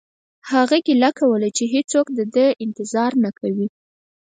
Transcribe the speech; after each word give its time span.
هغه 0.51 0.77
ګیله 0.85 1.09
کوله 1.19 1.49
چې 1.57 1.63
هیڅوک 1.73 2.07
د 2.13 2.19
ده 2.35 2.45
انتظار 2.65 3.11
نه 3.23 3.31
کوي 3.39 3.67